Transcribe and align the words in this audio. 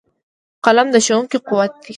قلم 0.65 0.87
د 0.93 0.97
ښوونکو 1.05 1.37
قوت 1.47 1.73
دی 1.83 1.89